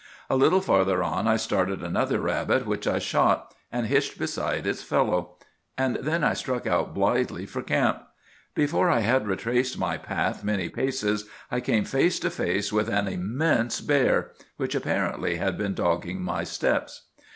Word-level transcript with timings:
A 0.31 0.35
little 0.35 0.61
farther 0.61 1.03
on 1.03 1.27
I 1.27 1.37
started 1.37 1.83
another 1.83 2.19
rabbit, 2.19 2.65
which 2.65 2.87
I 2.87 2.97
shot, 2.97 3.53
and 3.71 3.85
hitched 3.85 4.17
beside 4.17 4.65
its 4.65 4.81
fellow; 4.81 5.35
and 5.77 5.97
then 5.97 6.23
I 6.23 6.33
struck 6.33 6.65
out 6.65 6.95
blithely 6.95 7.45
for 7.45 7.61
camp. 7.61 8.01
Before 8.55 8.89
I 8.89 9.01
had 9.01 9.27
retraced 9.27 9.77
my 9.77 9.97
path 9.99 10.43
many 10.43 10.69
paces, 10.69 11.25
I 11.51 11.59
came 11.59 11.85
face 11.85 12.17
to 12.21 12.31
face 12.31 12.73
with 12.73 12.89
an 12.89 13.07
immense 13.07 13.79
bear, 13.79 14.31
which 14.57 14.73
apparently 14.73 15.35
had 15.35 15.55
been 15.55 15.75
dogging 15.75 16.19
my 16.23 16.45
steps. 16.45 17.03